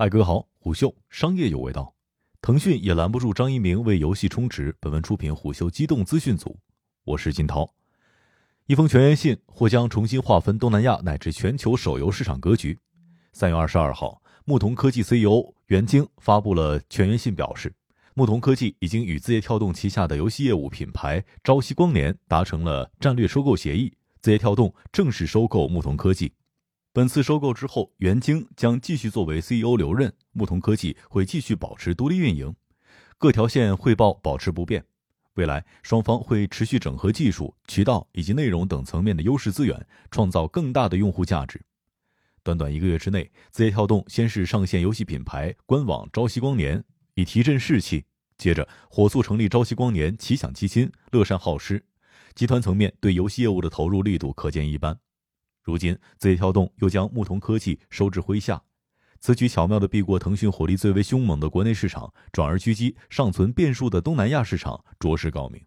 [0.00, 1.92] 嗨，各位好，虎嗅商业有味道。
[2.40, 4.72] 腾讯也拦不住张一鸣为游戏充值。
[4.78, 6.56] 本文出品虎嗅机动资讯组，
[7.02, 7.68] 我是金涛。
[8.66, 12.78] 一封全员信或将重新划分东南亚乃至全球手游市场格局。
[13.32, 17.74] 三月二十二号，牧童科技 CEO 袁晶发布了全员信，表示
[18.14, 26.32] 牧童科技已经与字节跳动旗下的游戏业务品牌朝夕光年达成了战略收购协议，字节跳动正式收购牧童科技。
[26.92, 32.54] 本次收购之后，袁晶将继续作为 CEO 留任，牧童科技会继续保持独立运营，
[33.18, 34.84] 各条线汇报保持不变。
[35.34, 41.60] 未来双方会持续整合技术、渠道以及内容等层面的优势资源，创造更大的用户价值。
[42.42, 46.82] 短短一个月之内，字节跳动先是上线游戏品牌官网“朝夕光年”
[47.14, 48.06] 以提振士气，
[48.38, 51.84] 接着火速成立“朝夕光年奇享基金”，乐善好施，
[52.34, 54.98] 集团层面对游戏业务的投入力度可见一斑。
[55.68, 58.62] 如今，字节跳动又将牧童科技收至麾下，
[59.20, 65.62] 此举巧妙地避过腾讯火力最为凶猛的国内市场，转而狙击尚存变数的东南亚市场，着实高明。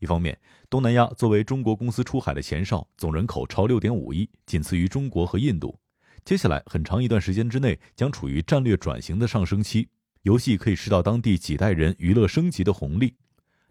[0.00, 0.36] 一方面，
[0.68, 5.78] 东南亚作为中国公司出海的前哨，总人口超六点五亿，仅次于中国和印度。
[6.24, 9.88] 接下来很长一段时间之内将处于战略转型的上升期，
[10.22, 13.14] 游戏可以吃到当地几代人娱乐升级的红利。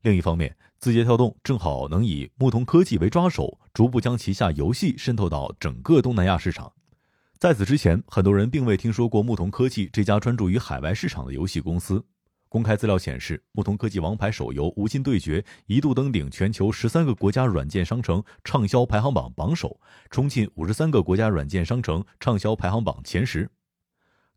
[0.02, 6.72] 另一方面，字节跳动正好能以牧童科技为抓手，逐步将旗下游戏渗透到整个东南亚市场。
[7.38, 12.04] 在此之前，很多人并未听说过牧童科技这家专注于海外市场的游戏公司。
[12.48, 23.50] 公开资料显示，牧童科技王牌手游《无尽对决》一度登顶全球十三个国家软件商城畅销排行榜榜首，冲进五十三个国家软件商城畅销排行榜前十。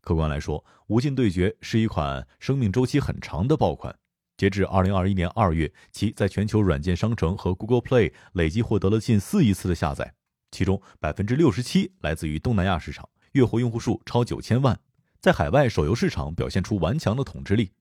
[0.01, 3.95] 客观来说，《无尽对决》是一款生命周期很长的爆款。
[4.43, 10.13] 截至二零二一年二月，其在全球软件商城和 Google Play 累计获得了近四亿次的下载，
[10.51, 14.77] 其中百分之六十七来自于东南亚市场，月活用户数超九千万，
[15.21, 17.71] 在海外手游市场表现出顽强的统治力。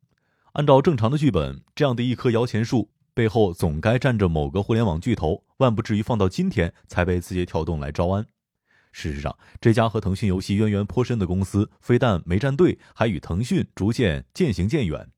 [0.52, 8.24] 按照正常的剧本，这样的一棵摇钱树背后总该站着某个互联网巨头，万不至于放到今天才被字节跳动来招安。
[8.92, 15.10] 事实上，这家和腾讯游戏渊源颇深的公司，非但没站队，还与腾讯逐渐渐行渐远。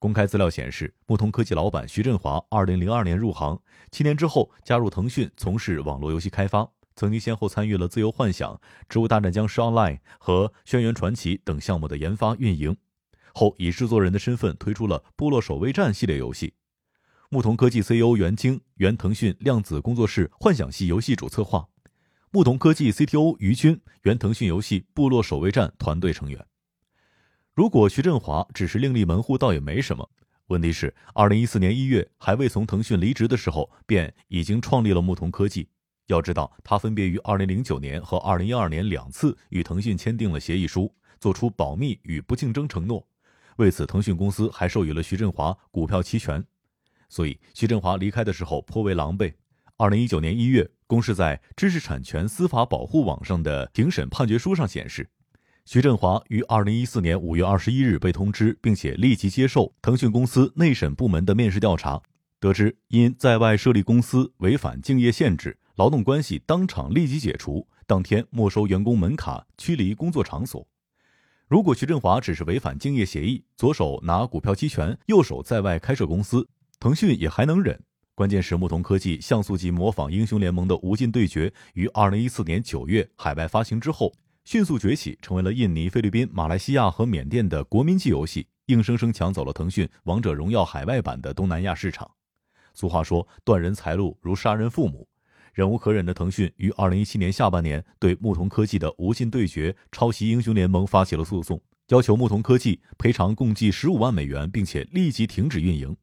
[0.00, 3.60] 公开资料显示，牧童科技老板徐振华二零零二年入行，
[3.92, 6.66] 七年之后加入腾讯从事网络游戏开发，
[6.96, 8.54] 曾经先后参与了《自由幻想》
[8.88, 12.74] 《植物大战僵尸 Online》和《轩辕传奇》等项目的研发运营，
[13.34, 16.54] 后以制作人的身份推出了《部落守卫战》系列游戏。
[17.28, 21.68] 牧童科技 CEO 袁晶，原腾讯量子工作室幻想系游戏主策划；
[22.30, 26.42] 牧童科技 CTO 于军，原腾讯游戏《部落守卫战》团队成员。
[27.60, 30.10] 如果徐振华只是另立门户，倒也没什么。
[30.46, 35.68] 问题是，二零一四年一月还未从腾讯离职的时候，便已经创立了牧童科技。
[36.06, 43.06] 要知道，他分别于二零零九年和二零一二年两次与腾讯签订了协议书，做出保密与不竞争承诺。
[43.56, 46.42] 为此，腾讯公司还授予了徐振华股票期权。
[47.10, 49.34] 所以，徐振华离开的时候颇为狼狈。
[49.76, 55.06] 二零一九年一月，公示在知识产权司法保护网上的庭审判决书上显示。
[55.72, 62.02] 徐振华于二零一四年五月二十一日被通知，并且立即接受腾讯公司内审部门的面试调查，
[62.40, 70.66] 得知因在外设立公司违反竞业限制，劳动关系当场立即解除，当天没收员工门卡，驱离工作场所。
[71.46, 76.48] 如果徐振华只是违反竞业协议，左手拿股票期权，右手在外开设公司，
[76.80, 77.80] 腾讯也还能忍。
[78.16, 84.12] 关键是牧童科技像素级模仿英雄联盟的《无尽对决》于二零一四年九月海外发行之后。
[84.50, 92.10] 迅速崛起，成为了印尼、菲律宾、马来西亚和缅甸的国民级游戏，硬生生抢走了腾讯《王者荣耀》海外版的东南亚市场。
[92.74, 95.06] 俗话说，断人财路如杀人父母。
[95.52, 105.96] 忍无可忍的腾讯于二零一七年下半年对牧童科技的《无尽对决》抄袭英雄联盟发起了诉讼，要求牧童科技赔偿共计十五万美元，并且立即停止运营。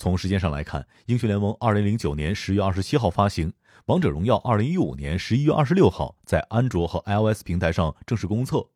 [0.00, 3.52] 从时间上来看，英雄联盟二零零九年十月二十七号发行。
[3.84, 8.66] 王者荣耀二零一五年十一月二十六号在安卓和 iOS 平台上正式公测，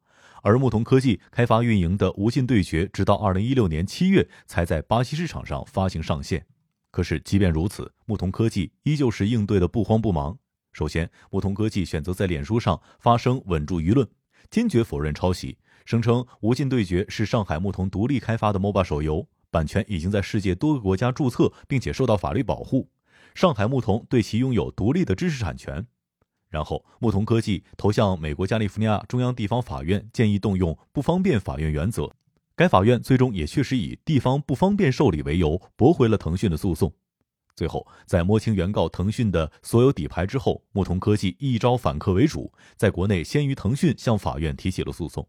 [0.43, 6.45] 而牧童科技开发运营的《无尽对决》直到二零一六年七月才在巴西市场上发行上线。
[6.91, 10.37] 可是，即便如此，牧童科技依旧是应对的不慌不忙。
[10.75, 14.07] 首先，牧童科技选择在脸书上发声稳住舆论，
[14.51, 15.57] 坚决否认抄袭，
[15.87, 22.89] 声称《无尽对决》是上海牧童独立开发的 MOBA 手游，版权已经在世界多个国家注册，并且受到法律保护。
[23.37, 25.87] 上海牧童对其拥有独立的知识产权，
[26.51, 32.11] 然后牧童科技投向美国加利福尼亚中央地方法院，建议动用不方便法院原则。
[32.57, 36.93] 该法院最终也确实以地方不方便受理为由，驳回了腾讯的诉讼。
[37.55, 45.29] 最后，在摸清原告腾讯的所有底牌之后，牧童科技一招反客为主，在国内先于腾讯向法院提起了诉讼。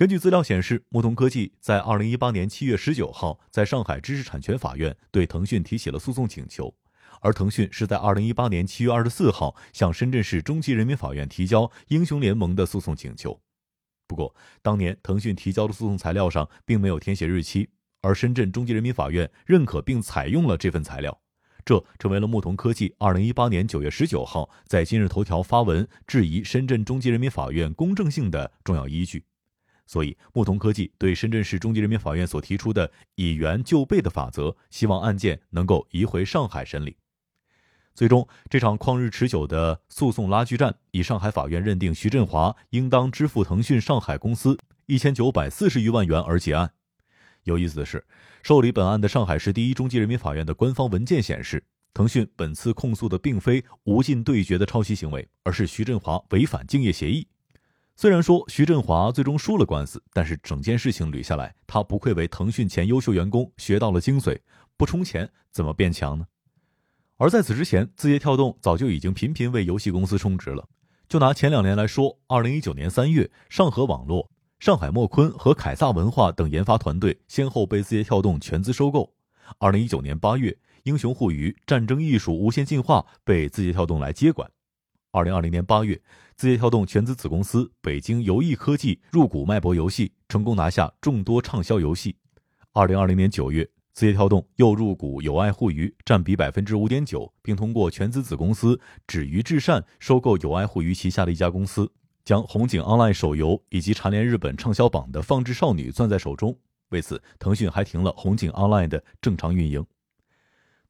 [0.00, 6.74] 根据资料显示，牧童科技在二零一八年七月十九号在上海知识产权法院对腾讯提起了诉讼请求，
[7.20, 13.38] 而腾讯是在二零一八年七月二十四号向深圳市中级人民法院提交英雄联盟的诉讼请求。
[14.06, 17.68] 不过，当年腾讯提交的诉讼材料上并没有填写日期，
[18.00, 21.20] 而深圳中级人民法院认可并采用了这份材料，
[21.62, 29.26] 这成为了牧童科技二零一八年九月十九号在今日头条发文质疑深圳中级人民法院公正性的重要依据。
[29.90, 36.96] 所以，牧童科技对深圳市中级人民法院所提出的以原就备的法则，希望案件能够移回上海审理。
[37.92, 44.56] 最终，这场旷日持久的诉讼拉锯战以上海法院认定徐振华应当支付腾讯上海公司
[44.86, 46.70] 一千九百四十余万元而结案。
[47.42, 48.06] 有意思的是，
[48.44, 57.26] 受理本案的上海市第一中级人民法院的官方文件显示，腾讯本次控诉的并非无尽对决的抄袭行为，而是徐振华违反竞业协议。
[58.00, 64.38] 虽然说徐振华最终输了官司，但是整件事情捋下来，他不愧为腾讯前优秀员工，学到了精髓。
[64.78, 66.24] 不充钱怎么变强呢？
[67.18, 70.66] 而在此之前，字节跳动早就已经频频为游戏公司充值了。
[71.10, 79.12] 就拿前两年来说，二零一九年三月，上合网络、上海墨坤和凯撒文化等研发团队先后被字节跳动全资收购；
[79.58, 84.50] 二零一九年八月，英雄互娱、战争艺术、无限进化被字节跳动来接管。
[85.12, 86.00] 二零二零年八月，
[86.36, 92.14] 字节跳动全资子公司北京游艺科技入股脉搏游戏，成功拿下众多畅销游戏。
[92.72, 101.90] 二零二零年九月，字节跳动又入股友爱互娱，占比百分之五点九，并通过全资子公司止于至善收购友爱互娱旗下的一家公司，
[102.24, 106.56] 将红警 Online 手游以及蝉联日本畅销榜的《放置少女》攥在手中。
[106.90, 109.84] 为此，腾讯还停了红警 Online 的正常运营。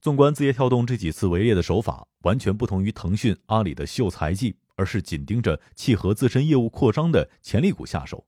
[0.00, 8.24] 纵观字节跳动这几次围猎的手法，完全不同于腾讯、阿里的秀才计，而是紧盯着契合自身业务扩张的潜力股下手。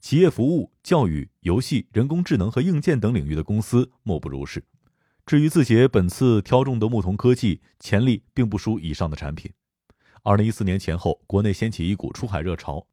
[0.00, 4.64] 企业服务、教育、游戏、人工智能和硬件等领域的公司莫不如是。
[5.24, 9.52] 至于字节本次挑中的牧童科技，潜力并不输以上的产品。
[10.24, 12.84] 二零一四年前后，国内掀起一股出海热潮，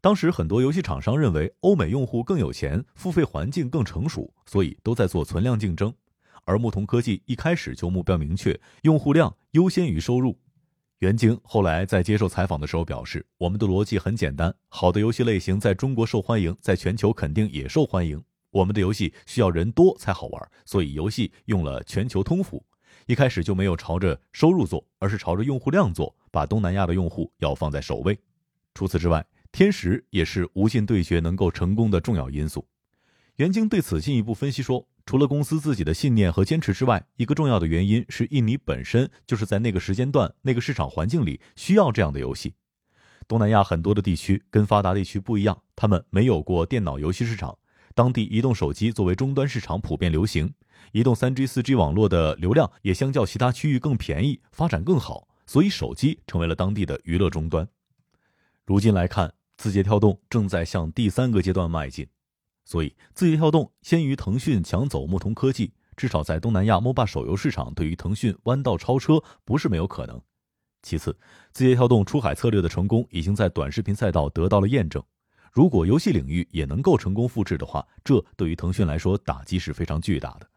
[0.00, 5.92] 当时很多游戏厂商认为欧美用户更有钱，付费环境更成熟，所以都在做存量竞争。
[6.46, 10.38] 而牧童科技一开始就目标明确，用户量优先于收入。
[11.00, 18.22] 袁晶后来在接受采访的时候表示：“我们的逻辑很简单，好的游戏类型在中国受欢迎，在全球肯定也受欢迎。
[18.50, 22.64] 我们的游戏需要人多才好玩，所以游戏用了全球通服。
[23.06, 28.16] 一开始就没有朝着收入做，而是朝着用户量做，把东南亚的用户要放在首位。
[28.72, 32.64] 除此之外，天时也是无尽对决能够成功的重要因素。”
[33.36, 34.86] 袁晶对此进一步分析说。
[35.06, 42.54] 除了公司自己的信念和坚持之外，一个重要的原因是印尼本身就是在那个时间段、那个市场环境里需要这样的游戏。
[43.28, 47.56] 东南亚很多的地区跟发达地区不一样，他们没有过电脑游戏市场，
[47.94, 50.52] 当地移动手机作为终端市场普遍流行，
[50.90, 57.68] 移动 3G、4G 网络的流量也相较其他区域更便宜，发展更好，所以手机成为了当地的娱乐终端。
[58.64, 62.08] 如今来看，字节跳动正在向第三个阶段迈进。
[62.66, 70.20] 所以，字节跳动先于腾讯抢走牧童科技，至少在东南亚 MOBA 手游市场，对于腾讯弯道超车不是没有可能。
[70.82, 71.16] 其次，
[71.52, 75.02] 字节跳动出海策略的成功已经在短视频赛道得到了验证。
[75.52, 80.50] 如果游戏领域也能够成功复制的话，这对于腾讯来说打击是非常巨大的。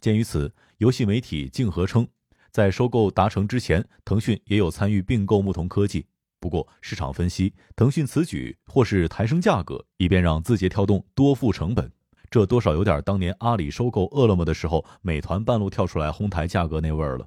[0.00, 2.06] 鉴于此，游戏媒体竞合称，
[2.50, 6.06] 在收购达成之前，腾讯也有参与并购牧童科技。
[6.40, 11.90] 不过，市场分析，腾讯此举或是抬升价格，以便让字节跳动多付成本，
[12.30, 17.26] 这多少有点当年阿里收购饿了么的时候，美团半路跳出来哄抬价格那味儿了。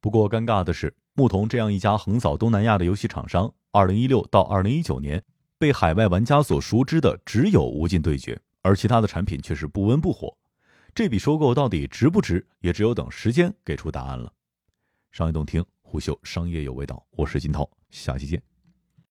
[0.00, 5.22] 不过，尴尬的是，牧童这样一家横扫东南亚的游戏厂商，二零一六到二零一九年，
[5.58, 10.34] 被海外玩家所熟知的只有无尽对决，而其他的产品却是不温不火。
[10.94, 14.32] 这笔收购到底值不值，也只有等时间给出答案了。
[15.12, 17.68] 商业洞听，胡秀商业有味道，我是金涛。
[17.94, 18.53] 下期见。